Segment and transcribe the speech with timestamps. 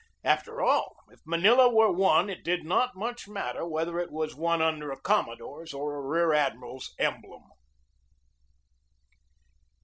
[0.23, 4.59] After all, if Manila were won it did not much matter whether it were won
[4.59, 7.43] under a commodore's or a rear admiral's emblem.